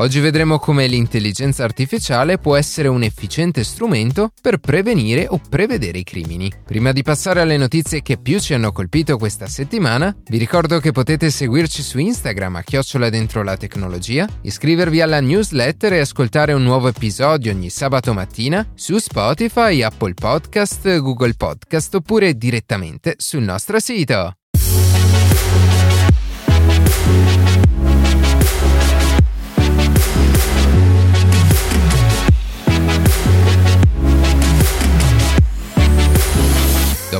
Oggi 0.00 0.18
vedremo 0.18 0.58
come 0.58 0.86
l'intelligenza 0.86 1.62
artificiale 1.62 2.38
può 2.38 2.56
essere 2.56 2.88
un 2.88 3.02
efficiente 3.02 3.62
strumento 3.62 4.32
per 4.40 4.56
prevenire 4.56 5.26
o 5.28 5.38
prevedere 5.46 5.98
i 5.98 6.04
crimini. 6.04 6.50
Prima 6.64 6.90
di 6.92 7.02
passare 7.02 7.42
alle 7.42 7.58
notizie 7.58 8.00
che 8.00 8.16
più 8.16 8.40
ci 8.40 8.54
hanno 8.54 8.72
colpito 8.72 9.18
questa 9.18 9.46
settimana, 9.46 10.16
vi 10.28 10.38
ricordo 10.38 10.80
che 10.80 10.90
potete 10.90 11.28
seguirci 11.28 11.82
su 11.82 11.98
Instagram 11.98 12.56
a 12.56 12.62
chiocciola 12.62 13.10
dentro 13.10 13.42
la 13.42 13.58
tecnologia, 13.58 14.26
iscrivervi 14.40 15.02
alla 15.02 15.20
newsletter 15.20 15.92
e 15.92 15.98
ascoltare 15.98 16.54
un 16.54 16.62
nuovo 16.62 16.88
episodio 16.88 17.52
ogni 17.52 17.68
sabato 17.68 18.14
mattina 18.14 18.66
su 18.74 18.96
Spotify, 18.96 19.82
Apple 19.82 20.14
Podcast, 20.14 20.98
Google 21.00 21.34
Podcast 21.34 21.96
oppure 21.96 22.38
direttamente 22.38 23.16
sul 23.18 23.42
nostro 23.42 23.78
sito. 23.78 24.39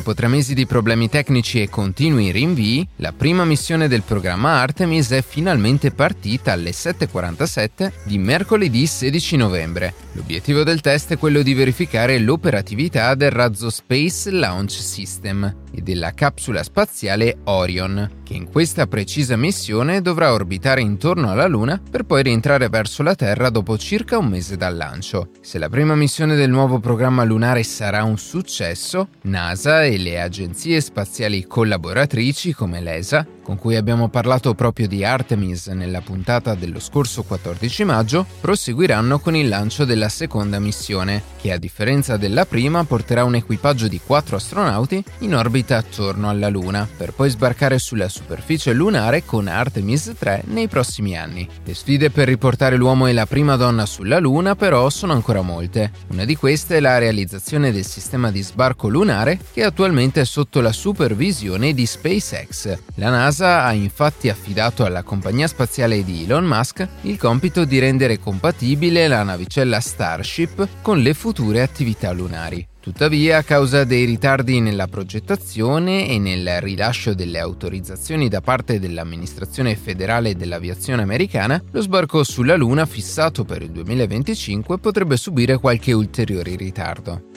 Dopo 0.00 0.14
tre 0.14 0.28
mesi 0.28 0.54
di 0.54 0.64
problemi 0.64 1.10
tecnici 1.10 1.60
e 1.60 1.68
continui 1.68 2.30
rinvii, 2.30 2.88
la 2.96 3.12
prima 3.12 3.44
missione 3.44 3.86
del 3.86 4.00
programma 4.00 4.52
Artemis 4.52 5.10
è 5.10 5.20
finalmente 5.20 5.90
partita 5.90 6.52
alle 6.52 6.70
7.47 6.70 7.92
di 8.04 8.16
mercoledì 8.16 8.86
16 8.86 9.36
novembre. 9.36 9.92
L'obiettivo 10.12 10.62
del 10.62 10.80
test 10.80 11.12
è 11.12 11.18
quello 11.18 11.42
di 11.42 11.52
verificare 11.52 12.18
l'operatività 12.18 13.14
del 13.14 13.30
razzo 13.30 13.68
Space 13.68 14.30
Launch 14.30 14.70
System 14.70 15.54
e 15.70 15.82
della 15.82 16.14
capsula 16.14 16.62
spaziale 16.62 17.36
Orion, 17.44 18.19
che 18.30 18.36
in 18.36 18.48
questa 18.48 18.86
precisa 18.86 19.34
missione 19.36 20.00
dovrà 20.02 20.32
orbitare 20.32 20.80
intorno 20.80 21.32
alla 21.32 21.48
Luna 21.48 21.82
per 21.90 22.04
poi 22.04 22.22
rientrare 22.22 22.68
verso 22.68 23.02
la 23.02 23.16
Terra 23.16 23.50
dopo 23.50 23.76
circa 23.76 24.18
un 24.18 24.28
mese 24.28 24.56
dal 24.56 24.76
lancio. 24.76 25.30
Se 25.40 25.58
la 25.58 25.68
prima 25.68 25.96
missione 25.96 26.36
del 26.36 26.48
nuovo 26.48 26.78
programma 26.78 27.24
lunare 27.24 27.64
sarà 27.64 28.04
un 28.04 28.18
successo, 28.18 29.08
NASA 29.22 29.82
e 29.82 29.98
le 29.98 30.20
agenzie 30.20 30.80
spaziali 30.80 31.44
collaboratrici 31.44 32.52
come 32.52 32.80
l'ESA 32.80 33.26
con 33.50 33.58
cui 33.58 33.74
abbiamo 33.74 34.08
parlato 34.08 34.54
proprio 34.54 34.86
di 34.86 35.04
Artemis 35.04 35.66
nella 35.68 36.00
puntata 36.02 36.54
dello 36.54 36.78
scorso 36.78 37.24
14 37.24 37.82
maggio, 37.82 38.24
proseguiranno 38.40 39.18
con 39.18 39.34
il 39.34 39.48
lancio 39.48 39.84
della 39.84 40.08
seconda 40.08 40.60
missione, 40.60 41.20
che 41.40 41.50
a 41.50 41.58
differenza 41.58 42.16
della 42.16 42.46
prima 42.46 42.84
porterà 42.84 43.24
un 43.24 43.34
equipaggio 43.34 43.88
di 43.88 44.00
quattro 44.06 44.36
astronauti 44.36 45.02
in 45.20 45.34
orbita 45.34 45.78
attorno 45.78 46.28
alla 46.28 46.48
Luna, 46.48 46.88
per 46.96 47.12
poi 47.12 47.28
sbarcare 47.28 47.80
sulla 47.80 48.08
superficie 48.20 48.72
lunare 48.72 49.24
con 49.24 49.48
Artemis 49.48 50.14
3 50.18 50.42
nei 50.46 50.68
prossimi 50.68 51.16
anni. 51.16 51.48
Le 51.64 51.74
sfide 51.74 52.10
per 52.10 52.28
riportare 52.28 52.76
l'uomo 52.76 53.06
e 53.06 53.12
la 53.12 53.26
prima 53.26 53.56
donna 53.56 53.86
sulla 53.86 54.18
Luna 54.18 54.54
però 54.54 54.90
sono 54.90 55.12
ancora 55.12 55.40
molte. 55.40 55.90
Una 56.08 56.24
di 56.24 56.36
queste 56.36 56.76
è 56.76 56.80
la 56.80 56.98
realizzazione 56.98 57.72
del 57.72 57.84
sistema 57.84 58.30
di 58.30 58.42
sbarco 58.42 58.88
lunare 58.88 59.38
che 59.52 59.64
attualmente 59.64 60.20
è 60.20 60.24
sotto 60.24 60.60
la 60.60 60.72
supervisione 60.72 61.72
di 61.72 61.86
SpaceX. 61.86 62.78
La 62.96 63.10
NASA 63.10 63.64
ha 63.64 63.72
infatti 63.72 64.28
affidato 64.28 64.84
alla 64.84 65.02
compagnia 65.02 65.46
spaziale 65.46 66.04
di 66.04 66.24
Elon 66.24 66.44
Musk 66.44 66.86
il 67.02 67.18
compito 67.18 67.64
di 67.64 67.78
rendere 67.78 68.18
compatibile 68.18 69.08
la 69.08 69.22
navicella 69.22 69.80
Starship 69.80 70.68
con 70.82 71.00
le 71.00 71.14
future 71.14 71.62
attività 71.62 72.12
lunari. 72.12 72.66
Tuttavia, 72.80 73.36
a 73.36 73.42
causa 73.42 73.84
dei 73.84 74.06
ritardi 74.06 74.58
nella 74.60 74.86
progettazione 74.86 76.08
e 76.08 76.18
nel 76.18 76.62
rilascio 76.62 77.12
delle 77.12 77.38
autorizzazioni 77.38 78.28
da 78.28 78.40
parte 78.40 78.80
dell'amministrazione 78.80 79.76
federale 79.76 80.34
dell'aviazione 80.34 81.02
americana, 81.02 81.62
lo 81.72 81.82
sbarco 81.82 82.24
sulla 82.24 82.56
Luna 82.56 82.86
fissato 82.86 83.44
per 83.44 83.60
il 83.60 83.70
2025 83.70 84.78
potrebbe 84.78 85.18
subire 85.18 85.58
qualche 85.58 85.92
ulteriore 85.92 86.56
ritardo 86.56 87.29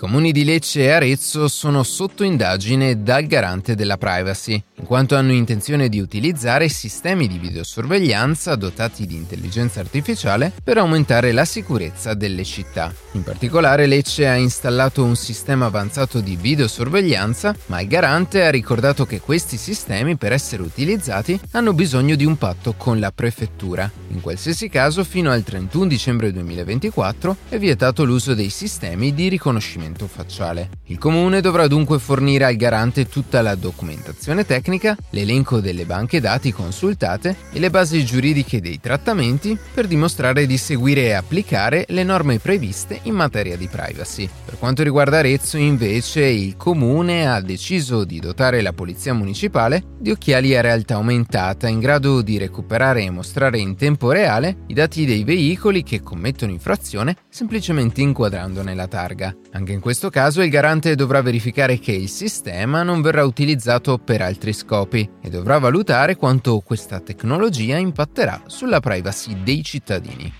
comuni 0.00 0.32
di 0.32 0.44
Lecce 0.44 0.84
e 0.84 0.92
Arezzo 0.92 1.46
sono 1.46 1.82
sotto 1.82 2.24
indagine 2.24 3.02
dal 3.02 3.26
garante 3.26 3.74
della 3.74 3.98
privacy, 3.98 4.62
in 4.76 4.86
quanto 4.86 5.14
hanno 5.14 5.32
intenzione 5.32 5.90
di 5.90 6.00
utilizzare 6.00 6.70
sistemi 6.70 7.28
di 7.28 7.36
videosorveglianza 7.36 8.56
dotati 8.56 9.04
di 9.04 9.14
intelligenza 9.14 9.80
artificiale 9.80 10.54
per 10.64 10.78
aumentare 10.78 11.32
la 11.32 11.44
sicurezza 11.44 12.14
delle 12.14 12.44
città. 12.44 12.90
In 13.12 13.22
particolare 13.22 13.84
Lecce 13.84 14.26
ha 14.26 14.36
installato 14.36 15.04
un 15.04 15.16
sistema 15.16 15.66
avanzato 15.66 16.20
di 16.20 16.34
videosorveglianza, 16.34 17.54
ma 17.66 17.82
il 17.82 17.88
garante 17.88 18.42
ha 18.42 18.50
ricordato 18.50 19.04
che 19.04 19.20
questi 19.20 19.58
sistemi 19.58 20.16
per 20.16 20.32
essere 20.32 20.62
utilizzati 20.62 21.38
hanno 21.50 21.74
bisogno 21.74 22.14
di 22.14 22.24
un 22.24 22.38
patto 22.38 22.72
con 22.72 22.98
la 23.00 23.12
prefettura. 23.12 23.90
In 24.08 24.22
qualsiasi 24.22 24.70
caso, 24.70 25.04
fino 25.04 25.30
al 25.30 25.42
31 25.42 25.86
dicembre 25.86 26.32
2024 26.32 27.36
è 27.50 27.58
vietato 27.58 28.04
l'uso 28.04 28.32
dei 28.32 28.48
sistemi 28.48 29.12
di 29.12 29.28
riconoscimento 29.28 29.88
volto 30.00 30.06
facciale. 30.06 30.70
Il 30.86 30.98
comune 30.98 31.40
dovrà 31.40 31.66
dunque 31.66 31.98
fornire 31.98 32.44
al 32.44 32.56
garante 32.56 33.08
tutta 33.08 33.42
la 33.42 33.54
documentazione 33.54 34.44
tecnica, 34.44 34.96
l'elenco 35.10 35.60
delle 35.60 35.84
banche 35.84 36.20
dati 36.20 36.52
consultate 36.52 37.36
e 37.52 37.58
le 37.58 37.70
basi 37.70 38.04
giuridiche 38.04 38.60
dei 38.60 38.80
trattamenti 38.80 39.58
per 39.74 39.86
dimostrare 39.86 40.46
di 40.46 40.56
seguire 40.56 41.02
e 41.02 41.12
applicare 41.12 41.84
le 41.88 42.02
norme 42.02 42.38
previste 42.38 43.00
in 43.04 43.14
materia 43.14 43.56
di 43.56 43.68
privacy. 43.68 44.28
Per 44.44 44.58
quanto 44.58 44.82
riguarda 44.82 45.18
Arezzo, 45.18 45.56
invece, 45.56 46.24
il 46.24 46.56
comune 46.56 47.28
ha 47.28 47.40
deciso 47.40 48.04
di 48.04 48.18
dotare 48.18 48.60
la 48.60 48.72
polizia 48.72 49.14
municipale 49.14 49.82
di 49.98 50.10
occhiali 50.10 50.56
a 50.56 50.60
realtà 50.60 50.94
aumentata 50.94 51.68
in 51.68 51.78
grado 51.78 52.22
di 52.22 52.38
recuperare 52.38 53.02
e 53.02 53.10
mostrare 53.10 53.58
in 53.58 53.76
tempo 53.76 54.10
reale 54.10 54.64
i 54.68 54.74
dati 54.74 55.04
dei 55.04 55.24
veicoli 55.24 55.82
che 55.82 56.00
commettono 56.02 56.52
infrazione 56.52 57.16
semplicemente 57.28 58.00
inquadrandone 58.00 58.74
la 58.74 58.86
targa. 58.86 59.34
Anche 59.52 59.72
in 59.72 59.80
questo 59.80 60.10
caso 60.10 60.42
il 60.42 60.50
garante 60.50 60.94
dovrà 60.94 61.22
verificare 61.22 61.78
che 61.78 61.92
il 61.92 62.08
sistema 62.08 62.84
non 62.84 63.02
verrà 63.02 63.24
utilizzato 63.24 63.98
per 63.98 64.22
altri 64.22 64.52
scopi 64.52 65.08
e 65.20 65.28
dovrà 65.28 65.58
valutare 65.58 66.14
quanto 66.14 66.60
questa 66.60 67.00
tecnologia 67.00 67.76
impatterà 67.76 68.42
sulla 68.46 68.78
privacy 68.78 69.42
dei 69.42 69.62
cittadini. 69.64 70.32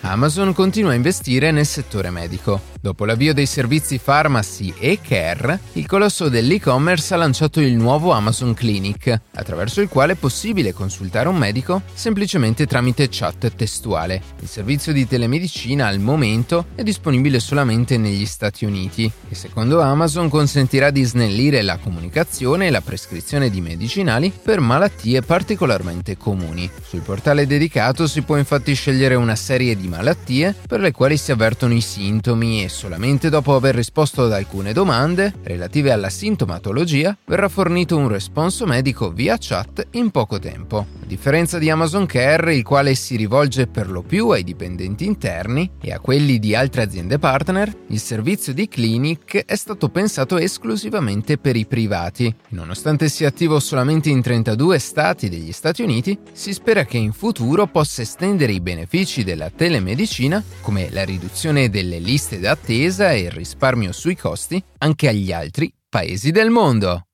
Amazon 0.00 0.52
continua 0.52 0.92
a 0.92 0.94
investire 0.94 1.50
nel 1.50 1.66
settore 1.66 2.10
medico. 2.10 2.60
Dopo 2.88 3.04
l'avvio 3.04 3.34
dei 3.34 3.44
servizi 3.44 4.00
Pharmacy 4.02 4.72
e 4.78 4.98
Care, 5.02 5.60
il 5.74 5.84
colosso 5.84 6.30
dell'e-commerce 6.30 7.12
ha 7.12 7.18
lanciato 7.18 7.60
il 7.60 7.74
nuovo 7.74 8.12
Amazon 8.12 8.54
Clinic, 8.54 9.14
attraverso 9.34 9.82
il 9.82 9.90
quale 9.90 10.14
è 10.14 10.16
possibile 10.16 10.72
consultare 10.72 11.28
un 11.28 11.36
medico 11.36 11.82
semplicemente 11.92 12.66
tramite 12.66 13.08
chat 13.10 13.54
testuale. 13.54 14.22
Il 14.40 14.48
servizio 14.48 14.94
di 14.94 15.06
telemedicina 15.06 15.86
al 15.86 15.98
momento 15.98 16.68
è 16.74 16.82
disponibile 16.82 17.40
solamente 17.40 17.98
negli 17.98 18.24
Stati 18.24 18.64
Uniti 18.64 19.12
e 19.28 19.34
secondo 19.34 19.82
Amazon 19.82 20.30
consentirà 20.30 20.88
di 20.88 21.04
snellire 21.04 21.60
la 21.60 21.76
comunicazione 21.76 22.68
e 22.68 22.70
la 22.70 22.80
prescrizione 22.80 23.50
di 23.50 23.60
medicinali 23.60 24.32
per 24.32 24.60
malattie 24.60 25.20
particolarmente 25.20 26.16
comuni. 26.16 26.70
Sul 26.82 27.02
portale 27.02 27.46
dedicato 27.46 28.06
si 28.06 28.22
può 28.22 28.38
infatti 28.38 28.72
scegliere 28.72 29.14
una 29.14 29.36
serie 29.36 29.76
di 29.76 29.88
malattie 29.88 30.54
per 30.66 30.80
le 30.80 30.92
quali 30.92 31.18
si 31.18 31.32
avvertono 31.32 31.74
i 31.74 31.82
sintomi 31.82 32.64
e 32.64 32.76
solamente 32.78 33.28
dopo 33.28 33.56
aver 33.56 33.74
risposto 33.74 34.22
ad 34.22 34.32
alcune 34.32 34.72
domande 34.72 35.34
relative 35.42 35.90
alla 35.90 36.10
sintomatologia 36.10 37.16
verrà 37.26 37.48
fornito 37.48 37.96
un 37.96 38.06
responso 38.06 38.66
medico 38.66 39.10
via 39.10 39.36
chat 39.36 39.88
in 39.94 40.12
poco 40.12 40.38
tempo. 40.38 40.86
A 41.02 41.06
differenza 41.06 41.58
di 41.58 41.70
Amazon 41.70 42.06
Care, 42.06 42.54
il 42.54 42.62
quale 42.62 42.94
si 42.94 43.16
rivolge 43.16 43.66
per 43.66 43.90
lo 43.90 44.02
più 44.02 44.28
ai 44.28 44.44
dipendenti 44.44 45.06
interni 45.06 45.68
e 45.80 45.90
a 45.90 45.98
quelli 45.98 46.38
di 46.38 46.54
altre 46.54 46.82
aziende 46.82 47.18
partner, 47.18 47.74
il 47.88 47.98
servizio 47.98 48.54
di 48.54 48.68
Clinic 48.68 49.44
è 49.44 49.56
stato 49.56 49.88
pensato 49.88 50.38
esclusivamente 50.38 51.36
per 51.36 51.56
i 51.56 51.66
privati. 51.66 52.32
Nonostante 52.50 53.08
sia 53.08 53.26
attivo 53.26 53.58
solamente 53.58 54.08
in 54.08 54.22
32 54.22 54.78
stati 54.78 55.28
degli 55.28 55.50
Stati 55.50 55.82
Uniti, 55.82 56.16
si 56.30 56.52
spera 56.52 56.84
che 56.84 56.98
in 56.98 57.12
futuro 57.12 57.66
possa 57.66 58.02
estendere 58.02 58.52
i 58.52 58.60
benefici 58.60 59.24
della 59.24 59.50
telemedicina, 59.50 60.40
come 60.60 60.90
la 60.92 61.04
riduzione 61.04 61.70
delle 61.70 61.98
liste 61.98 62.38
d'attesa 62.38 62.57
attesa 62.58 63.12
e 63.12 63.20
il 63.20 63.30
risparmio 63.30 63.92
sui 63.92 64.16
costi 64.16 64.62
anche 64.78 65.08
agli 65.08 65.32
altri 65.32 65.72
paesi 65.88 66.30
del 66.30 66.50
mondo. 66.50 67.07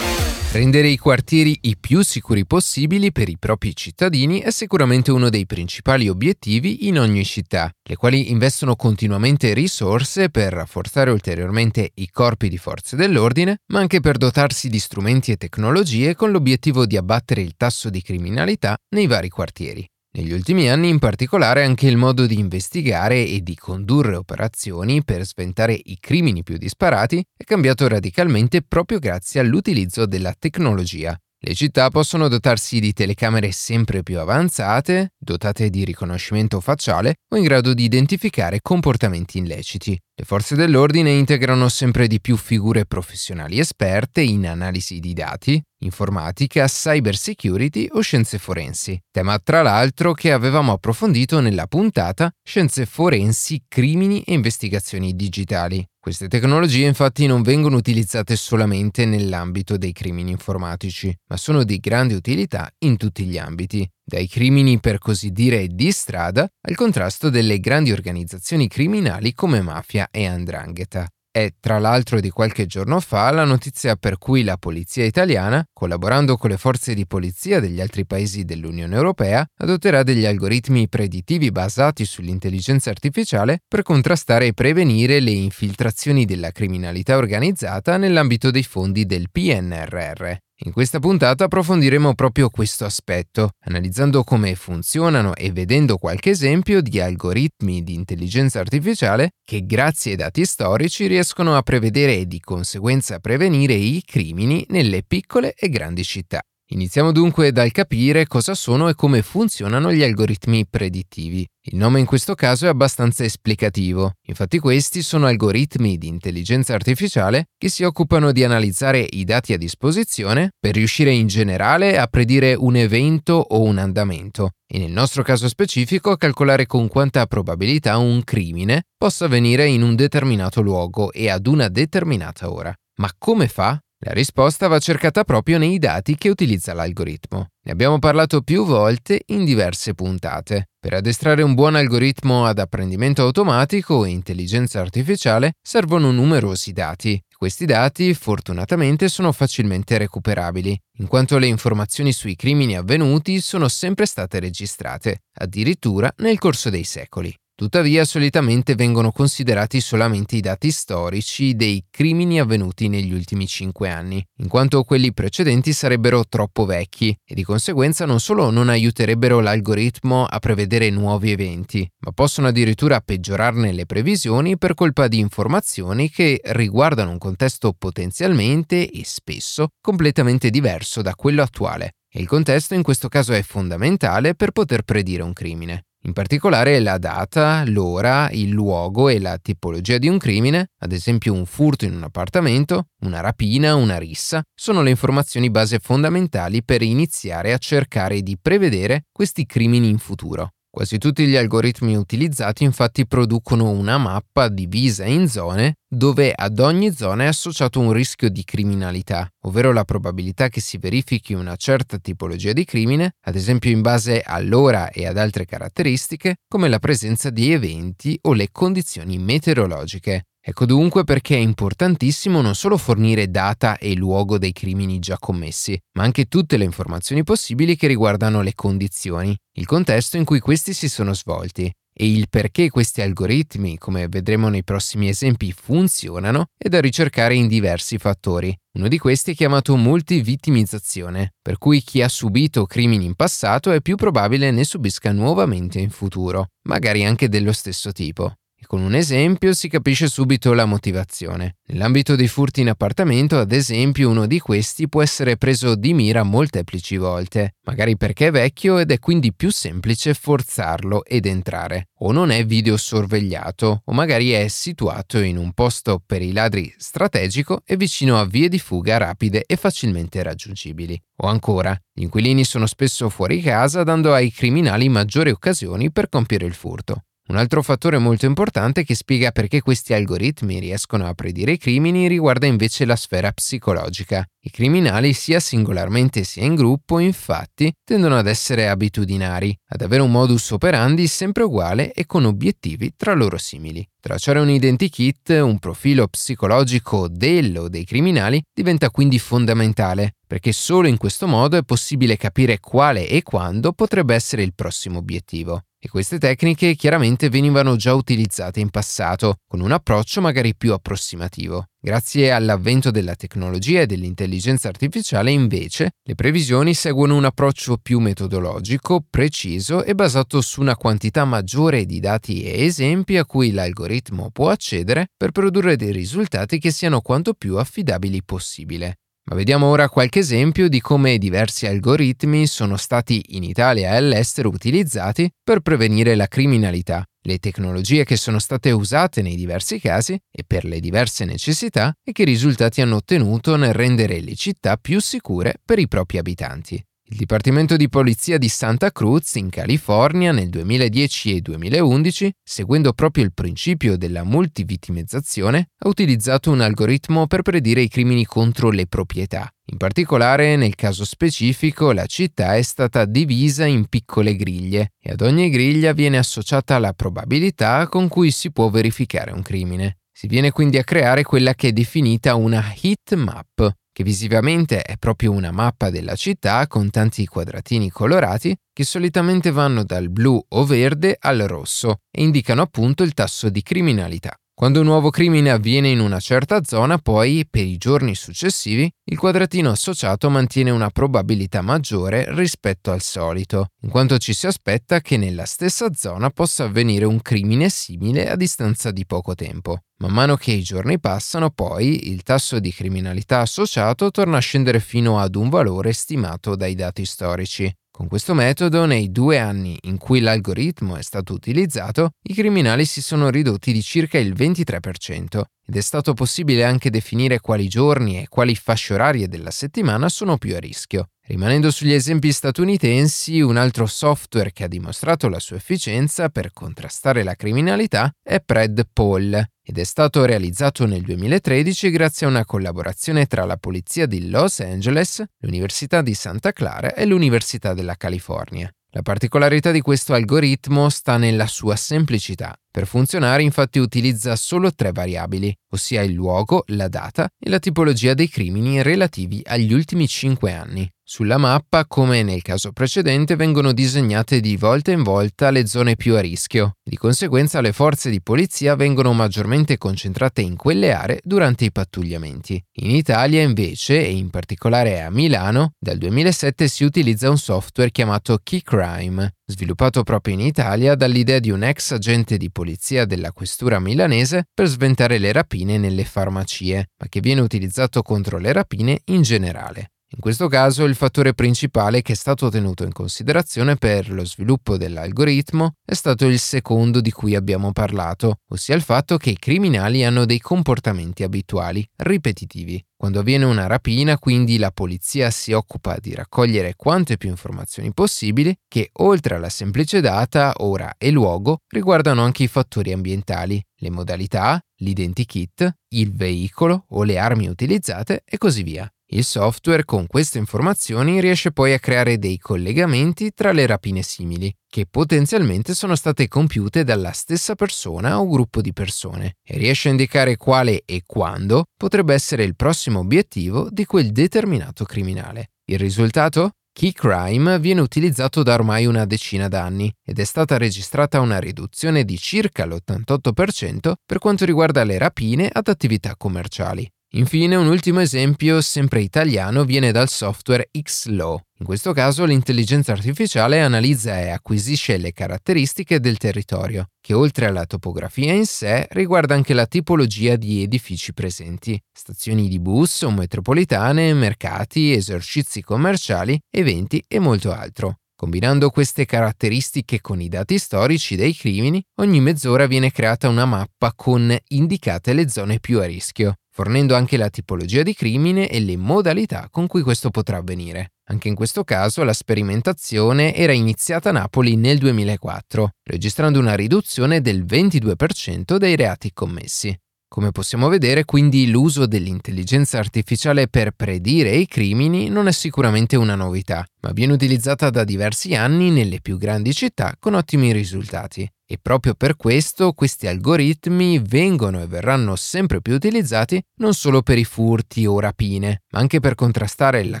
Rendere 0.56 0.88
i 0.88 0.96
quartieri 0.96 1.58
i 1.64 1.76
più 1.78 2.00
sicuri 2.00 2.46
possibili 2.46 3.12
per 3.12 3.28
i 3.28 3.36
propri 3.38 3.76
cittadini 3.76 4.40
è 4.40 4.50
sicuramente 4.50 5.10
uno 5.10 5.28
dei 5.28 5.44
principali 5.44 6.08
obiettivi 6.08 6.88
in 6.88 6.98
ogni 6.98 7.26
città, 7.26 7.70
le 7.82 7.94
quali 7.94 8.30
investono 8.30 8.74
continuamente 8.74 9.52
risorse 9.52 10.30
per 10.30 10.54
rafforzare 10.54 11.10
ulteriormente 11.10 11.90
i 11.96 12.08
corpi 12.08 12.48
di 12.48 12.56
forze 12.56 12.96
dell'ordine, 12.96 13.58
ma 13.66 13.80
anche 13.80 14.00
per 14.00 14.16
dotarsi 14.16 14.70
di 14.70 14.78
strumenti 14.78 15.30
e 15.30 15.36
tecnologie 15.36 16.14
con 16.14 16.30
l'obiettivo 16.30 16.86
di 16.86 16.96
abbattere 16.96 17.42
il 17.42 17.52
tasso 17.54 17.90
di 17.90 18.00
criminalità 18.00 18.78
nei 18.94 19.06
vari 19.06 19.28
quartieri. 19.28 19.86
Negli 20.16 20.32
ultimi 20.32 20.70
anni 20.70 20.88
in 20.88 20.98
particolare 20.98 21.62
anche 21.62 21.86
il 21.88 21.98
modo 21.98 22.24
di 22.24 22.38
investigare 22.38 23.26
e 23.26 23.42
di 23.42 23.54
condurre 23.54 24.16
operazioni 24.16 25.04
per 25.04 25.26
sventare 25.26 25.78
i 25.78 25.98
crimini 26.00 26.42
più 26.42 26.56
disparati 26.56 27.22
è 27.36 27.44
cambiato 27.44 27.86
radicalmente 27.86 28.62
proprio 28.62 28.98
grazie 28.98 29.40
all'utilizzo 29.40 30.06
della 30.06 30.32
tecnologia. 30.32 31.14
Le 31.38 31.54
città 31.54 31.90
possono 31.90 32.28
dotarsi 32.28 32.80
di 32.80 32.94
telecamere 32.94 33.52
sempre 33.52 34.02
più 34.02 34.18
avanzate, 34.18 35.12
dotate 35.18 35.68
di 35.68 35.84
riconoscimento 35.84 36.60
facciale 36.60 37.16
o 37.28 37.36
in 37.36 37.42
grado 37.42 37.74
di 37.74 37.84
identificare 37.84 38.60
comportamenti 38.62 39.36
illeciti. 39.36 40.00
Le 40.18 40.24
forze 40.24 40.54
dell'ordine 40.54 41.10
integrano 41.10 41.68
sempre 41.68 42.06
di 42.06 42.22
più 42.22 42.38
figure 42.38 42.86
professionali 42.86 43.58
esperte 43.58 44.22
in 44.22 44.48
analisi 44.48 44.98
di 44.98 45.12
dati, 45.12 45.62
informatica, 45.80 46.64
cyber 46.64 47.14
security 47.14 47.86
o 47.90 48.00
scienze 48.00 48.38
forensi, 48.38 48.98
tema 49.10 49.38
tra 49.38 49.60
l'altro 49.60 50.14
che 50.14 50.32
avevamo 50.32 50.72
approfondito 50.72 51.40
nella 51.40 51.66
puntata 51.66 52.30
Scienze 52.42 52.86
forensi, 52.86 53.64
crimini 53.68 54.22
e 54.22 54.32
investigazioni 54.32 55.14
digitali. 55.14 55.86
Queste 56.00 56.28
tecnologie 56.28 56.86
infatti 56.86 57.26
non 57.26 57.42
vengono 57.42 57.76
utilizzate 57.76 58.36
solamente 58.36 59.04
nell'ambito 59.04 59.76
dei 59.76 59.92
crimini 59.92 60.30
informatici, 60.30 61.14
ma 61.28 61.36
sono 61.36 61.62
di 61.62 61.76
grande 61.76 62.14
utilità 62.14 62.70
in 62.78 62.96
tutti 62.96 63.24
gli 63.24 63.36
ambiti, 63.36 63.86
dai 64.08 64.28
crimini 64.28 64.78
per 64.78 64.98
così 64.98 65.32
dire 65.32 65.66
di 65.66 65.90
strada 65.90 66.48
al 66.60 66.76
contrasto 66.76 67.28
delle 67.28 67.58
grandi 67.58 67.90
organizzazioni 67.90 68.68
criminali 68.68 69.34
come 69.34 69.60
mafia 69.60 70.08
e 70.12 70.26
andrangheta. 70.26 71.08
È 71.36 71.52
tra 71.60 71.78
l'altro 71.78 72.18
di 72.20 72.30
qualche 72.30 72.64
giorno 72.64 72.98
fa 73.00 73.30
la 73.30 73.44
notizia 73.44 73.96
per 73.96 74.16
cui 74.16 74.42
la 74.42 74.56
polizia 74.56 75.04
italiana, 75.04 75.62
collaborando 75.70 76.38
con 76.38 76.48
le 76.48 76.56
forze 76.56 76.94
di 76.94 77.06
polizia 77.06 77.60
degli 77.60 77.78
altri 77.78 78.06
paesi 78.06 78.44
dell'Unione 78.44 78.94
Europea, 78.94 79.44
adotterà 79.58 80.02
degli 80.02 80.24
algoritmi 80.24 80.88
predittivi 80.88 81.50
basati 81.50 82.06
sull'intelligenza 82.06 82.88
artificiale 82.88 83.58
per 83.68 83.82
contrastare 83.82 84.46
e 84.46 84.54
prevenire 84.54 85.20
le 85.20 85.32
infiltrazioni 85.32 86.24
della 86.24 86.52
criminalità 86.52 87.18
organizzata 87.18 87.98
nell'ambito 87.98 88.50
dei 88.50 88.62
fondi 88.62 89.04
del 89.04 89.28
PNRR. 89.30 90.36
In 90.60 90.72
questa 90.72 90.98
puntata 90.98 91.44
approfondiremo 91.44 92.14
proprio 92.14 92.48
questo 92.48 92.86
aspetto, 92.86 93.50
analizzando 93.66 94.24
come 94.24 94.54
funzionano 94.54 95.34
e 95.34 95.52
vedendo 95.52 95.98
qualche 95.98 96.30
esempio 96.30 96.80
di 96.80 96.98
algoritmi 96.98 97.82
di 97.82 97.92
intelligenza 97.92 98.60
artificiale 98.60 99.32
che 99.44 99.66
grazie 99.66 100.12
ai 100.12 100.16
dati 100.16 100.46
storici 100.46 101.06
riescono 101.08 101.56
a 101.56 101.62
prevedere 101.62 102.16
e 102.16 102.26
di 102.26 102.40
conseguenza 102.40 103.18
prevenire 103.18 103.74
i 103.74 104.02
crimini 104.02 104.64
nelle 104.70 105.02
piccole 105.06 105.52
e 105.54 105.68
grandi 105.68 106.04
città. 106.04 106.40
Iniziamo 106.70 107.12
dunque 107.12 107.52
dal 107.52 107.70
capire 107.70 108.26
cosa 108.26 108.54
sono 108.54 108.88
e 108.88 108.96
come 108.96 109.22
funzionano 109.22 109.92
gli 109.92 110.02
algoritmi 110.02 110.66
predittivi. 110.66 111.46
Il 111.68 111.76
nome 111.76 112.00
in 112.00 112.06
questo 112.06 112.34
caso 112.34 112.66
è 112.66 112.68
abbastanza 112.68 113.22
esplicativo, 113.22 114.14
infatti 114.26 114.58
questi 114.58 115.02
sono 115.02 115.26
algoritmi 115.26 115.96
di 115.96 116.08
intelligenza 116.08 116.74
artificiale 116.74 117.46
che 117.56 117.68
si 117.68 117.84
occupano 117.84 118.32
di 118.32 118.42
analizzare 118.42 119.06
i 119.08 119.22
dati 119.22 119.52
a 119.52 119.58
disposizione 119.58 120.50
per 120.58 120.74
riuscire 120.74 121.12
in 121.12 121.28
generale 121.28 121.98
a 121.98 122.08
predire 122.08 122.54
un 122.54 122.74
evento 122.74 123.34
o 123.34 123.62
un 123.62 123.78
andamento 123.78 124.50
e 124.66 124.78
nel 124.78 124.90
nostro 124.90 125.22
caso 125.22 125.46
specifico 125.46 126.16
calcolare 126.16 126.66
con 126.66 126.88
quanta 126.88 127.26
probabilità 127.26 127.96
un 127.98 128.24
crimine 128.24 128.86
possa 128.96 129.26
avvenire 129.26 129.66
in 129.66 129.82
un 129.82 129.94
determinato 129.94 130.60
luogo 130.62 131.12
e 131.12 131.30
ad 131.30 131.46
una 131.46 131.68
determinata 131.68 132.50
ora. 132.50 132.74
Ma 132.98 133.10
come 133.16 133.46
fa 133.46 133.78
la 134.06 134.12
risposta 134.12 134.68
va 134.68 134.78
cercata 134.78 135.24
proprio 135.24 135.58
nei 135.58 135.78
dati 135.78 136.14
che 136.14 136.28
utilizza 136.28 136.72
l'algoritmo. 136.72 137.48
Ne 137.64 137.72
abbiamo 137.72 137.98
parlato 137.98 138.40
più 138.40 138.64
volte 138.64 139.22
in 139.26 139.44
diverse 139.44 139.94
puntate. 139.94 140.68
Per 140.78 140.94
addestrare 140.94 141.42
un 141.42 141.54
buon 141.54 141.74
algoritmo 141.74 142.46
ad 142.46 142.60
apprendimento 142.60 143.22
automatico 143.22 144.04
e 144.04 144.10
intelligenza 144.10 144.78
artificiale 144.78 145.54
servono 145.60 146.12
numerosi 146.12 146.70
dati. 146.70 147.20
Questi 147.36 147.66
dati, 147.66 148.14
fortunatamente, 148.14 149.08
sono 149.08 149.32
facilmente 149.32 149.98
recuperabili, 149.98 150.80
in 150.98 151.08
quanto 151.08 151.36
le 151.38 151.48
informazioni 151.48 152.12
sui 152.12 152.36
crimini 152.36 152.76
avvenuti 152.76 153.40
sono 153.40 153.66
sempre 153.66 154.06
state 154.06 154.38
registrate, 154.38 155.22
addirittura 155.38 156.12
nel 156.18 156.38
corso 156.38 156.70
dei 156.70 156.84
secoli. 156.84 157.36
Tuttavia, 157.58 158.04
solitamente 158.04 158.74
vengono 158.74 159.12
considerati 159.12 159.80
solamente 159.80 160.36
i 160.36 160.40
dati 160.40 160.70
storici 160.70 161.56
dei 161.56 161.86
crimini 161.88 162.38
avvenuti 162.38 162.86
negli 162.88 163.14
ultimi 163.14 163.46
cinque 163.46 163.88
anni, 163.88 164.22
in 164.40 164.48
quanto 164.48 164.84
quelli 164.84 165.14
precedenti 165.14 165.72
sarebbero 165.72 166.26
troppo 166.28 166.66
vecchi 166.66 167.18
e 167.24 167.34
di 167.34 167.42
conseguenza 167.44 168.04
non 168.04 168.20
solo 168.20 168.50
non 168.50 168.68
aiuterebbero 168.68 169.40
l'algoritmo 169.40 170.26
a 170.26 170.38
prevedere 170.38 170.90
nuovi 170.90 171.30
eventi, 171.30 171.88
ma 172.00 172.12
possono 172.12 172.48
addirittura 172.48 173.00
peggiorarne 173.00 173.72
le 173.72 173.86
previsioni 173.86 174.58
per 174.58 174.74
colpa 174.74 175.08
di 175.08 175.18
informazioni 175.18 176.10
che 176.10 176.42
riguardano 176.44 177.12
un 177.12 177.18
contesto 177.18 177.72
potenzialmente 177.72 178.86
e 178.86 179.00
spesso 179.06 179.68
completamente 179.80 180.50
diverso 180.50 181.00
da 181.00 181.14
quello 181.14 181.40
attuale. 181.40 181.92
E 182.06 182.20
il 182.20 182.26
contesto 182.26 182.74
in 182.74 182.82
questo 182.82 183.08
caso 183.08 183.32
è 183.32 183.40
fondamentale 183.40 184.34
per 184.34 184.50
poter 184.50 184.82
predire 184.82 185.22
un 185.22 185.32
crimine. 185.32 185.84
In 186.06 186.12
particolare 186.12 186.78
la 186.78 186.98
data, 186.98 187.64
l'ora, 187.66 188.30
il 188.30 188.50
luogo 188.50 189.08
e 189.08 189.18
la 189.18 189.38
tipologia 189.38 189.98
di 189.98 190.08
un 190.08 190.18
crimine, 190.18 190.70
ad 190.78 190.92
esempio 190.92 191.32
un 191.32 191.46
furto 191.46 191.84
in 191.84 191.96
un 191.96 192.04
appartamento, 192.04 192.90
una 193.00 193.20
rapina, 193.20 193.74
una 193.74 193.98
rissa, 193.98 194.40
sono 194.54 194.82
le 194.82 194.90
informazioni 194.90 195.50
base 195.50 195.80
fondamentali 195.80 196.62
per 196.62 196.82
iniziare 196.82 197.52
a 197.52 197.58
cercare 197.58 198.22
di 198.22 198.38
prevedere 198.40 199.06
questi 199.10 199.46
crimini 199.46 199.88
in 199.88 199.98
futuro. 199.98 200.52
Quasi 200.76 200.98
tutti 200.98 201.26
gli 201.26 201.36
algoritmi 201.36 201.96
utilizzati 201.96 202.62
infatti 202.62 203.06
producono 203.06 203.70
una 203.70 203.96
mappa 203.96 204.48
divisa 204.48 205.06
in 205.06 205.26
zone 205.26 205.76
dove 205.88 206.34
ad 206.36 206.58
ogni 206.58 206.92
zona 206.92 207.24
è 207.24 207.28
associato 207.28 207.80
un 207.80 207.94
rischio 207.94 208.28
di 208.28 208.44
criminalità, 208.44 209.26
ovvero 209.46 209.72
la 209.72 209.84
probabilità 209.84 210.50
che 210.50 210.60
si 210.60 210.76
verifichi 210.76 211.32
una 211.32 211.56
certa 211.56 211.96
tipologia 211.96 212.52
di 212.52 212.66
crimine, 212.66 213.12
ad 213.22 213.36
esempio 213.36 213.70
in 213.70 213.80
base 213.80 214.20
all'ora 214.20 214.90
e 214.90 215.06
ad 215.06 215.16
altre 215.16 215.46
caratteristiche, 215.46 216.40
come 216.46 216.68
la 216.68 216.78
presenza 216.78 217.30
di 217.30 217.52
eventi 217.52 218.18
o 218.24 218.34
le 218.34 218.48
condizioni 218.52 219.16
meteorologiche. 219.16 220.26
Ecco 220.48 220.64
dunque 220.64 221.02
perché 221.02 221.34
è 221.34 221.40
importantissimo 221.40 222.40
non 222.40 222.54
solo 222.54 222.76
fornire 222.76 223.28
data 223.32 223.78
e 223.78 223.96
luogo 223.96 224.38
dei 224.38 224.52
crimini 224.52 225.00
già 225.00 225.18
commessi, 225.18 225.76
ma 225.94 226.04
anche 226.04 226.26
tutte 226.26 226.56
le 226.56 226.62
informazioni 226.62 227.24
possibili 227.24 227.74
che 227.74 227.88
riguardano 227.88 228.42
le 228.42 228.54
condizioni, 228.54 229.36
il 229.54 229.66
contesto 229.66 230.16
in 230.16 230.24
cui 230.24 230.38
questi 230.38 230.72
si 230.72 230.88
sono 230.88 231.14
svolti 231.14 231.68
e 231.92 232.12
il 232.12 232.28
perché 232.30 232.70
questi 232.70 233.00
algoritmi, 233.00 233.76
come 233.76 234.06
vedremo 234.06 234.48
nei 234.48 234.62
prossimi 234.62 235.08
esempi, 235.08 235.50
funzionano 235.50 236.44
è 236.56 236.68
da 236.68 236.80
ricercare 236.80 237.34
in 237.34 237.48
diversi 237.48 237.98
fattori. 237.98 238.56
Uno 238.74 238.86
di 238.86 238.98
questi 238.98 239.32
è 239.32 239.34
chiamato 239.34 239.74
multivittimizzazione, 239.76 241.32
per 241.42 241.58
cui 241.58 241.82
chi 241.82 242.02
ha 242.02 242.08
subito 242.08 242.66
crimini 242.66 243.04
in 243.04 243.16
passato 243.16 243.72
è 243.72 243.80
più 243.80 243.96
probabile 243.96 244.52
ne 244.52 244.62
subisca 244.62 245.10
nuovamente 245.10 245.80
in 245.80 245.90
futuro, 245.90 246.50
magari 246.68 247.04
anche 247.04 247.28
dello 247.28 247.52
stesso 247.52 247.90
tipo. 247.90 248.32
Con 248.66 248.82
un 248.82 248.96
esempio 248.96 249.54
si 249.54 249.68
capisce 249.68 250.08
subito 250.08 250.52
la 250.52 250.64
motivazione. 250.64 251.58
Nell'ambito 251.68 252.16
dei 252.16 252.26
furti 252.26 252.62
in 252.62 252.68
appartamento, 252.68 253.38
ad 253.38 253.52
esempio, 253.52 254.10
uno 254.10 254.26
di 254.26 254.40
questi 254.40 254.88
può 254.88 255.02
essere 255.02 255.36
preso 255.36 255.76
di 255.76 255.94
mira 255.94 256.24
molteplici 256.24 256.96
volte, 256.96 257.54
magari 257.64 257.96
perché 257.96 258.26
è 258.26 258.30
vecchio 258.32 258.78
ed 258.78 258.90
è 258.90 258.98
quindi 258.98 259.32
più 259.32 259.52
semplice 259.52 260.14
forzarlo 260.14 261.04
ed 261.04 261.26
entrare, 261.26 261.90
o 261.98 262.10
non 262.10 262.30
è 262.30 262.44
videosorvegliato, 262.44 263.82
o 263.84 263.92
magari 263.92 264.32
è 264.32 264.48
situato 264.48 265.20
in 265.20 265.36
un 265.36 265.52
posto 265.52 266.02
per 266.04 266.20
i 266.20 266.32
ladri 266.32 266.74
strategico 266.76 267.62
e 267.64 267.76
vicino 267.76 268.18
a 268.18 268.26
vie 268.26 268.48
di 268.48 268.58
fuga 268.58 268.96
rapide 268.96 269.44
e 269.46 269.54
facilmente 269.54 270.24
raggiungibili. 270.24 271.00
O 271.18 271.28
ancora, 271.28 271.78
gli 271.92 272.02
inquilini 272.02 272.42
sono 272.44 272.66
spesso 272.66 273.08
fuori 273.10 273.40
casa 273.40 273.84
dando 273.84 274.12
ai 274.12 274.32
criminali 274.32 274.88
maggiori 274.88 275.30
occasioni 275.30 275.92
per 275.92 276.08
compiere 276.08 276.46
il 276.46 276.54
furto. 276.54 277.02
Un 277.28 277.36
altro 277.36 277.60
fattore 277.60 277.98
molto 277.98 278.24
importante 278.24 278.84
che 278.84 278.94
spiega 278.94 279.32
perché 279.32 279.60
questi 279.60 279.92
algoritmi 279.92 280.60
riescono 280.60 281.06
a 281.06 281.14
predire 281.14 281.52
i 281.52 281.58
crimini 281.58 282.06
riguarda 282.06 282.46
invece 282.46 282.84
la 282.84 282.94
sfera 282.94 283.32
psicologica. 283.32 284.24
I 284.42 284.50
criminali, 284.50 285.12
sia 285.12 285.40
singolarmente 285.40 286.22
sia 286.22 286.44
in 286.44 286.54
gruppo, 286.54 287.00
infatti, 287.00 287.72
tendono 287.82 288.16
ad 288.16 288.28
essere 288.28 288.68
abitudinari, 288.68 289.52
ad 289.70 289.80
avere 289.80 290.02
un 290.02 290.12
modus 290.12 290.52
operandi 290.52 291.08
sempre 291.08 291.42
uguale 291.42 291.92
e 291.92 292.06
con 292.06 292.26
obiettivi 292.26 292.92
tra 292.96 293.12
loro 293.12 293.38
simili. 293.38 293.84
Tracciare 293.98 294.38
un 294.38 294.48
identikit, 294.48 295.30
un 295.30 295.58
profilo 295.58 296.06
psicologico 296.06 297.08
del 297.08 297.58
o 297.58 297.68
dei 297.68 297.84
criminali, 297.84 298.40
diventa 298.54 298.88
quindi 298.90 299.18
fondamentale, 299.18 300.12
perché 300.24 300.52
solo 300.52 300.86
in 300.86 300.96
questo 300.96 301.26
modo 301.26 301.56
è 301.56 301.64
possibile 301.64 302.16
capire 302.16 302.60
quale 302.60 303.08
e 303.08 303.24
quando 303.24 303.72
potrebbe 303.72 304.14
essere 304.14 304.44
il 304.44 304.54
prossimo 304.54 304.98
obiettivo. 304.98 305.64
E 305.86 305.88
queste 305.88 306.18
tecniche 306.18 306.74
chiaramente 306.74 307.28
venivano 307.28 307.76
già 307.76 307.94
utilizzate 307.94 308.58
in 308.58 308.70
passato, 308.70 309.36
con 309.46 309.60
un 309.60 309.70
approccio 309.70 310.20
magari 310.20 310.56
più 310.56 310.72
approssimativo. 310.72 311.66
Grazie 311.80 312.32
all'avvento 312.32 312.90
della 312.90 313.14
tecnologia 313.14 313.82
e 313.82 313.86
dell'intelligenza 313.86 314.66
artificiale, 314.66 315.30
invece, 315.30 315.92
le 316.02 316.16
previsioni 316.16 316.74
seguono 316.74 317.14
un 317.14 317.24
approccio 317.24 317.78
più 317.80 318.00
metodologico, 318.00 319.04
preciso 319.08 319.84
e 319.84 319.94
basato 319.94 320.40
su 320.40 320.60
una 320.60 320.74
quantità 320.74 321.24
maggiore 321.24 321.86
di 321.86 322.00
dati 322.00 322.42
e 322.42 322.64
esempi 322.64 323.16
a 323.16 323.24
cui 323.24 323.52
l'algoritmo 323.52 324.30
può 324.32 324.50
accedere 324.50 325.06
per 325.16 325.30
produrre 325.30 325.76
dei 325.76 325.92
risultati 325.92 326.58
che 326.58 326.72
siano 326.72 327.00
quanto 327.00 327.32
più 327.32 327.58
affidabili 327.58 328.24
possibile. 328.24 328.96
Ma 329.28 329.34
vediamo 329.34 329.66
ora 329.66 329.88
qualche 329.88 330.20
esempio 330.20 330.68
di 330.68 330.80
come 330.80 331.18
diversi 331.18 331.66
algoritmi 331.66 332.46
sono 332.46 332.76
stati 332.76 333.20
in 333.30 333.42
Italia 333.42 333.90
e 333.90 333.96
all'estero 333.96 334.48
utilizzati 334.50 335.28
per 335.42 335.60
prevenire 335.60 336.14
la 336.14 336.28
criminalità, 336.28 337.04
le 337.22 337.38
tecnologie 337.38 338.04
che 338.04 338.16
sono 338.16 338.38
state 338.38 338.70
usate 338.70 339.22
nei 339.22 339.34
diversi 339.34 339.80
casi 339.80 340.16
e 340.30 340.44
per 340.46 340.64
le 340.64 340.78
diverse 340.78 341.24
necessità 341.24 341.92
e 342.04 342.12
che 342.12 342.22
risultati 342.22 342.80
hanno 342.80 342.96
ottenuto 342.96 343.56
nel 343.56 343.72
rendere 343.72 344.20
le 344.20 344.36
città 344.36 344.76
più 344.76 345.00
sicure 345.00 345.56
per 345.64 345.80
i 345.80 345.88
propri 345.88 346.18
abitanti. 346.18 346.80
Il 347.08 347.18
Dipartimento 347.18 347.76
di 347.76 347.88
Polizia 347.88 348.36
di 348.36 348.48
Santa 348.48 348.90
Cruz, 348.90 349.36
in 349.36 349.48
California, 349.48 350.32
nel 350.32 350.48
2010 350.48 351.36
e 351.36 351.40
2011, 351.40 352.32
seguendo 352.42 352.92
proprio 352.94 353.22
il 353.22 353.32
principio 353.32 353.96
della 353.96 354.24
multivittimizzazione, 354.24 355.68
ha 355.78 355.88
utilizzato 355.88 356.50
un 356.50 356.60
algoritmo 356.60 357.28
per 357.28 357.42
predire 357.42 357.80
i 357.82 357.88
crimini 357.88 358.24
contro 358.24 358.70
le 358.70 358.88
proprietà. 358.88 359.48
In 359.66 359.76
particolare, 359.76 360.56
nel 360.56 360.74
caso 360.74 361.04
specifico, 361.04 361.92
la 361.92 362.06
città 362.06 362.56
è 362.56 362.62
stata 362.62 363.04
divisa 363.04 363.66
in 363.66 363.86
piccole 363.86 364.34
griglie 364.34 364.94
e 365.00 365.12
ad 365.12 365.20
ogni 365.20 365.48
griglia 365.48 365.92
viene 365.92 366.18
associata 366.18 366.76
la 366.80 366.92
probabilità 366.92 367.86
con 367.86 368.08
cui 368.08 368.32
si 368.32 368.50
può 368.50 368.68
verificare 368.68 369.30
un 369.30 369.42
crimine. 369.42 369.98
Si 370.10 370.26
viene 370.26 370.50
quindi 370.50 370.76
a 370.76 370.82
creare 370.82 371.22
quella 371.22 371.54
che 371.54 371.68
è 371.68 371.72
definita 371.72 372.34
una 372.34 372.74
heat 372.82 373.14
map, 373.14 373.76
che 373.96 374.04
visivamente 374.04 374.82
è 374.82 374.98
proprio 374.98 375.32
una 375.32 375.50
mappa 375.50 375.88
della 375.88 376.16
città 376.16 376.66
con 376.66 376.90
tanti 376.90 377.24
quadratini 377.24 377.88
colorati 377.88 378.54
che 378.70 378.84
solitamente 378.84 379.50
vanno 379.50 379.84
dal 379.84 380.10
blu 380.10 380.38
o 380.48 380.64
verde 380.66 381.16
al 381.18 381.38
rosso 381.38 382.00
e 382.10 382.22
indicano 382.22 382.60
appunto 382.60 383.02
il 383.04 383.14
tasso 383.14 383.48
di 383.48 383.62
criminalità. 383.62 384.38
Quando 384.58 384.80
un 384.80 384.86
nuovo 384.86 385.10
crimine 385.10 385.50
avviene 385.50 385.90
in 385.90 386.00
una 386.00 386.18
certa 386.18 386.64
zona, 386.64 386.96
poi, 386.96 387.46
per 387.46 387.66
i 387.66 387.76
giorni 387.76 388.14
successivi, 388.14 388.90
il 389.04 389.18
quadratino 389.18 389.68
associato 389.70 390.30
mantiene 390.30 390.70
una 390.70 390.88
probabilità 390.88 391.60
maggiore 391.60 392.24
rispetto 392.34 392.90
al 392.90 393.02
solito, 393.02 393.66
in 393.82 393.90
quanto 393.90 394.16
ci 394.16 394.32
si 394.32 394.46
aspetta 394.46 395.02
che 395.02 395.18
nella 395.18 395.44
stessa 395.44 395.92
zona 395.92 396.30
possa 396.30 396.64
avvenire 396.64 397.04
un 397.04 397.20
crimine 397.20 397.68
simile 397.68 398.30
a 398.30 398.34
distanza 398.34 398.92
di 398.92 399.04
poco 399.04 399.34
tempo. 399.34 399.80
Man 399.98 400.12
mano 400.12 400.36
che 400.36 400.52
i 400.52 400.62
giorni 400.62 400.98
passano, 400.98 401.50
poi, 401.50 402.10
il 402.10 402.22
tasso 402.22 402.58
di 402.58 402.72
criminalità 402.72 403.40
associato 403.40 404.10
torna 404.10 404.38
a 404.38 404.40
scendere 404.40 404.80
fino 404.80 405.18
ad 405.18 405.34
un 405.34 405.50
valore 405.50 405.92
stimato 405.92 406.56
dai 406.56 406.74
dati 406.74 407.04
storici. 407.04 407.70
Con 407.96 408.08
questo 408.08 408.34
metodo, 408.34 408.84
nei 408.84 409.10
due 409.10 409.38
anni 409.38 409.78
in 409.84 409.96
cui 409.96 410.20
l'algoritmo 410.20 410.96
è 410.96 411.02
stato 411.02 411.32
utilizzato, 411.32 412.10
i 412.28 412.34
criminali 412.34 412.84
si 412.84 413.00
sono 413.00 413.30
ridotti 413.30 413.72
di 413.72 413.80
circa 413.80 414.18
il 414.18 414.34
23% 414.34 415.40
ed 415.66 415.76
è 415.76 415.80
stato 415.80 416.12
possibile 416.12 416.62
anche 416.62 416.90
definire 416.90 417.40
quali 417.40 417.68
giorni 417.68 418.18
e 418.18 418.28
quali 418.28 418.54
fasce 418.54 418.92
orarie 418.92 419.28
della 419.28 419.50
settimana 419.50 420.10
sono 420.10 420.36
più 420.36 420.54
a 420.54 420.58
rischio. 420.58 421.06
Rimanendo 421.26 421.70
sugli 421.70 421.94
esempi 421.94 422.32
statunitensi, 422.32 423.40
un 423.40 423.56
altro 423.56 423.86
software 423.86 424.52
che 424.52 424.64
ha 424.64 424.68
dimostrato 424.68 425.30
la 425.30 425.40
sua 425.40 425.56
efficienza 425.56 426.28
per 426.28 426.52
contrastare 426.52 427.22
la 427.22 427.34
criminalità 427.34 428.10
è 428.22 428.42
PredPol 428.44 429.42
ed 429.68 429.78
è 429.78 429.84
stato 429.84 430.24
realizzato 430.24 430.86
nel 430.86 431.02
2013 431.02 431.90
grazie 431.90 432.24
a 432.24 432.28
una 432.28 432.44
collaborazione 432.44 433.26
tra 433.26 433.44
la 433.44 433.56
Polizia 433.56 434.06
di 434.06 434.30
Los 434.30 434.60
Angeles, 434.60 435.24
l'Università 435.38 436.02
di 436.02 436.14
Santa 436.14 436.52
Clara 436.52 436.94
e 436.94 437.04
l'Università 437.04 437.74
della 437.74 437.96
California. 437.96 438.72
La 438.90 439.02
particolarità 439.02 439.72
di 439.72 439.80
questo 439.80 440.14
algoritmo 440.14 440.88
sta 440.88 441.16
nella 441.16 441.48
sua 441.48 441.74
semplicità. 441.74 442.56
Per 442.70 442.86
funzionare 442.86 443.42
infatti 443.42 443.80
utilizza 443.80 444.36
solo 444.36 444.72
tre 444.72 444.92
variabili, 444.92 445.52
ossia 445.72 446.02
il 446.02 446.12
luogo, 446.12 446.62
la 446.68 446.86
data 446.86 447.28
e 447.36 447.50
la 447.50 447.58
tipologia 447.58 448.14
dei 448.14 448.28
crimini 448.28 448.82
relativi 448.82 449.42
agli 449.44 449.72
ultimi 449.72 450.06
cinque 450.06 450.52
anni. 450.52 450.88
Sulla 451.08 451.38
mappa, 451.38 451.86
come 451.86 452.24
nel 452.24 452.42
caso 452.42 452.72
precedente, 452.72 453.36
vengono 453.36 453.70
disegnate 453.70 454.40
di 454.40 454.56
volta 454.56 454.90
in 454.90 455.04
volta 455.04 455.50
le 455.50 455.64
zone 455.68 455.94
più 455.94 456.16
a 456.16 456.20
rischio. 456.20 456.78
Di 456.82 456.96
conseguenza 456.96 457.60
le 457.60 457.72
forze 457.72 458.10
di 458.10 458.20
polizia 458.20 458.74
vengono 458.74 459.12
maggiormente 459.12 459.78
concentrate 459.78 460.40
in 460.40 460.56
quelle 460.56 460.90
aree 460.90 461.20
durante 461.22 461.64
i 461.64 461.70
pattugliamenti. 461.70 462.60
In 462.80 462.90
Italia 462.90 463.40
invece, 463.40 464.04
e 464.04 464.10
in 464.16 464.30
particolare 464.30 465.00
a 465.00 465.10
Milano, 465.10 465.74
dal 465.78 465.96
2007 465.96 466.66
si 466.66 466.82
utilizza 466.82 467.30
un 467.30 467.38
software 467.38 467.92
chiamato 467.92 468.40
Key 468.42 468.62
Crime, 468.62 469.36
sviluppato 469.46 470.02
proprio 470.02 470.34
in 470.34 470.40
Italia 470.40 470.96
dall'idea 470.96 471.38
di 471.38 471.50
un 471.50 471.62
ex 471.62 471.92
agente 471.92 472.36
di 472.36 472.50
polizia 472.50 473.04
della 473.04 473.30
questura 473.30 473.78
milanese 473.78 474.48
per 474.52 474.66
sventare 474.66 475.18
le 475.18 475.30
rapine 475.30 475.78
nelle 475.78 476.04
farmacie, 476.04 476.88
ma 476.98 477.06
che 477.08 477.20
viene 477.20 477.42
utilizzato 477.42 478.02
contro 478.02 478.38
le 478.38 478.52
rapine 478.52 479.02
in 479.04 479.22
generale. 479.22 479.92
In 480.08 480.20
questo 480.20 480.46
caso 480.46 480.84
il 480.84 480.94
fattore 480.94 481.34
principale 481.34 482.00
che 482.00 482.12
è 482.12 482.16
stato 482.16 482.48
tenuto 482.48 482.84
in 482.84 482.92
considerazione 482.92 483.74
per 483.74 484.08
lo 484.12 484.24
sviluppo 484.24 484.76
dell'algoritmo 484.76 485.74
è 485.84 485.94
stato 485.94 486.26
il 486.26 486.38
secondo 486.38 487.00
di 487.00 487.10
cui 487.10 487.34
abbiamo 487.34 487.72
parlato, 487.72 488.38
ossia 488.50 488.76
il 488.76 488.82
fatto 488.82 489.16
che 489.16 489.30
i 489.30 489.38
criminali 489.38 490.04
hanno 490.04 490.24
dei 490.24 490.38
comportamenti 490.38 491.24
abituali, 491.24 491.84
ripetitivi. 491.96 492.80
Quando 492.96 493.18
avviene 493.18 493.46
una 493.46 493.66
rapina, 493.66 494.16
quindi 494.16 494.58
la 494.58 494.70
polizia 494.70 495.30
si 495.30 495.52
occupa 495.52 495.96
di 496.00 496.14
raccogliere 496.14 496.74
quante 496.76 497.16
più 497.16 497.28
informazioni 497.28 497.92
possibili 497.92 498.56
che, 498.68 498.90
oltre 499.00 499.34
alla 499.34 499.50
semplice 499.50 500.00
data, 500.00 500.52
ora 500.58 500.94
e 500.96 501.10
luogo, 501.10 501.58
riguardano 501.66 502.22
anche 502.22 502.44
i 502.44 502.48
fattori 502.48 502.92
ambientali, 502.92 503.60
le 503.78 503.90
modalità, 503.90 504.58
l'identikit, 504.76 505.78
il 505.88 506.14
veicolo 506.14 506.84
o 506.90 507.02
le 507.02 507.18
armi 507.18 507.48
utilizzate 507.48 508.22
e 508.24 508.38
così 508.38 508.62
via. 508.62 508.88
Il 509.08 509.22
software 509.22 509.84
con 509.84 510.08
queste 510.08 510.38
informazioni 510.38 511.20
riesce 511.20 511.52
poi 511.52 511.72
a 511.72 511.78
creare 511.78 512.18
dei 512.18 512.38
collegamenti 512.38 513.32
tra 513.32 513.52
le 513.52 513.64
rapine 513.64 514.02
simili, 514.02 514.52
che 514.68 514.86
potenzialmente 514.90 515.74
sono 515.74 515.94
state 515.94 516.26
compiute 516.26 516.82
dalla 516.82 517.12
stessa 517.12 517.54
persona 517.54 518.18
o 518.20 518.28
gruppo 518.28 518.60
di 518.60 518.72
persone, 518.72 519.36
e 519.44 519.58
riesce 519.58 519.86
a 519.88 519.92
indicare 519.92 520.36
quale 520.36 520.82
e 520.84 521.04
quando 521.06 521.66
potrebbe 521.76 522.14
essere 522.14 522.42
il 522.42 522.56
prossimo 522.56 522.98
obiettivo 522.98 523.68
di 523.70 523.84
quel 523.84 524.10
determinato 524.10 524.84
criminale. 524.84 525.50
Il 525.66 525.78
risultato? 525.78 526.50
Key 526.72 526.92
Crime 526.92 527.58
viene 527.58 527.80
utilizzato 527.80 528.42
da 528.42 528.54
ormai 528.54 528.86
una 528.86 529.06
decina 529.06 529.48
d'anni 529.48 529.90
ed 530.04 530.18
è 530.18 530.24
stata 530.24 530.58
registrata 530.58 531.20
una 531.20 531.38
riduzione 531.38 532.04
di 532.04 532.18
circa 532.18 532.66
l'88% 532.66 533.92
per 534.04 534.18
quanto 534.18 534.44
riguarda 534.44 534.84
le 534.84 534.98
rapine 534.98 535.48
ad 535.50 535.68
attività 535.68 536.16
commerciali. 536.16 536.86
Infine, 537.16 537.56
un 537.56 537.66
ultimo 537.68 538.00
esempio, 538.00 538.60
sempre 538.60 539.00
italiano, 539.00 539.64
viene 539.64 539.90
dal 539.90 540.10
software 540.10 540.68
XLaw. 540.70 541.40
In 541.60 541.64
questo 541.64 541.94
caso 541.94 542.26
l'intelligenza 542.26 542.92
artificiale 542.92 543.62
analizza 543.62 544.20
e 544.20 544.28
acquisisce 544.28 544.98
le 544.98 545.12
caratteristiche 545.12 545.98
del 545.98 546.18
territorio, 546.18 546.88
che 547.00 547.14
oltre 547.14 547.46
alla 547.46 547.64
topografia 547.64 548.34
in 548.34 548.44
sé 548.44 548.86
riguarda 548.90 549.34
anche 549.34 549.54
la 549.54 549.64
tipologia 549.64 550.36
di 550.36 550.62
edifici 550.62 551.14
presenti, 551.14 551.80
stazioni 551.90 552.48
di 552.48 552.60
bus 552.60 553.00
o 553.00 553.10
metropolitane, 553.10 554.12
mercati, 554.12 554.92
esercizi 554.92 555.62
commerciali, 555.62 556.38
eventi 556.50 557.02
e 557.08 557.18
molto 557.18 557.50
altro. 557.50 557.96
Combinando 558.14 558.68
queste 558.68 559.06
caratteristiche 559.06 560.02
con 560.02 560.20
i 560.20 560.28
dati 560.28 560.58
storici 560.58 561.16
dei 561.16 561.34
crimini, 561.34 561.82
ogni 562.00 562.20
mezz'ora 562.20 562.66
viene 562.66 562.90
creata 562.90 563.28
una 563.28 563.46
mappa 563.46 563.94
con 563.94 564.36
indicate 564.48 565.14
le 565.14 565.30
zone 565.30 565.60
più 565.60 565.80
a 565.80 565.84
rischio, 565.84 566.34
fornendo 566.56 566.94
anche 566.94 567.18
la 567.18 567.28
tipologia 567.28 567.82
di 567.82 567.92
crimine 567.92 568.48
e 568.48 568.60
le 568.60 568.78
modalità 568.78 569.48
con 569.50 569.66
cui 569.66 569.82
questo 569.82 570.08
potrà 570.08 570.38
avvenire. 570.38 570.92
Anche 571.08 571.28
in 571.28 571.34
questo 571.34 571.64
caso 571.64 572.02
la 572.02 572.14
sperimentazione 572.14 573.34
era 573.34 573.52
iniziata 573.52 574.08
a 574.08 574.12
Napoli 574.12 574.56
nel 574.56 574.78
2004, 574.78 575.72
registrando 575.82 576.38
una 576.38 576.54
riduzione 576.54 577.20
del 577.20 577.44
22% 577.44 578.56
dei 578.56 578.74
reati 578.74 579.12
commessi. 579.12 579.78
Come 580.08 580.30
possiamo 580.32 580.68
vedere, 580.68 581.04
quindi 581.04 581.50
l'uso 581.50 581.84
dell'intelligenza 581.84 582.78
artificiale 582.78 583.48
per 583.48 583.72
predire 583.72 584.30
i 584.30 584.46
crimini 584.46 585.10
non 585.10 585.28
è 585.28 585.32
sicuramente 585.32 585.96
una 585.96 586.14
novità, 586.14 586.64
ma 586.80 586.92
viene 586.92 587.12
utilizzata 587.12 587.68
da 587.68 587.84
diversi 587.84 588.34
anni 588.34 588.70
nelle 588.70 589.02
più 589.02 589.18
grandi 589.18 589.52
città 589.52 589.94
con 589.98 590.14
ottimi 590.14 590.54
risultati. 590.54 591.30
E 591.48 591.58
proprio 591.62 591.94
per 591.94 592.16
questo 592.16 592.72
questi 592.72 593.06
algoritmi 593.06 594.00
vengono 594.00 594.60
e 594.60 594.66
verranno 594.66 595.14
sempre 595.14 595.62
più 595.62 595.74
utilizzati 595.74 596.42
non 596.56 596.74
solo 596.74 597.02
per 597.02 597.18
i 597.18 597.24
furti 597.24 597.86
o 597.86 598.00
rapine, 598.00 598.62
ma 598.72 598.80
anche 598.80 598.98
per 598.98 599.14
contrastare 599.14 599.84
la 599.84 600.00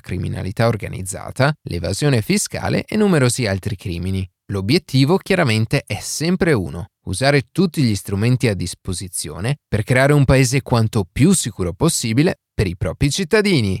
criminalità 0.00 0.66
organizzata, 0.66 1.54
l'evasione 1.68 2.20
fiscale 2.20 2.84
e 2.84 2.96
numerosi 2.96 3.46
altri 3.46 3.76
crimini. 3.76 4.28
L'obiettivo 4.50 5.18
chiaramente 5.18 5.84
è 5.86 5.98
sempre 6.00 6.52
uno, 6.52 6.86
usare 7.06 7.48
tutti 7.52 7.82
gli 7.82 7.94
strumenti 7.94 8.48
a 8.48 8.54
disposizione 8.54 9.58
per 9.68 9.84
creare 9.84 10.12
un 10.12 10.24
paese 10.24 10.62
quanto 10.62 11.04
più 11.10 11.32
sicuro 11.32 11.72
possibile 11.72 12.40
per 12.52 12.66
i 12.66 12.76
propri 12.76 13.10
cittadini. 13.10 13.80